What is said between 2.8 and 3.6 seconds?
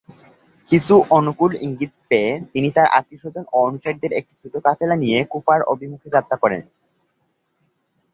আত্মীয়স্বজন ও